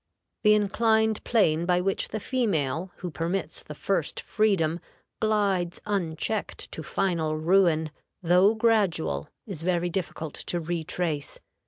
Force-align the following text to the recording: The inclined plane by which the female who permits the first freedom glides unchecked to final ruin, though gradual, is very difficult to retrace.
The 0.41 0.55
inclined 0.55 1.23
plane 1.23 1.67
by 1.67 1.79
which 1.79 2.07
the 2.07 2.19
female 2.19 2.91
who 2.95 3.11
permits 3.11 3.61
the 3.61 3.75
first 3.75 4.19
freedom 4.19 4.79
glides 5.19 5.79
unchecked 5.85 6.71
to 6.71 6.81
final 6.81 7.37
ruin, 7.37 7.91
though 8.23 8.55
gradual, 8.55 9.29
is 9.45 9.61
very 9.61 9.91
difficult 9.91 10.33
to 10.33 10.59
retrace. 10.59 11.37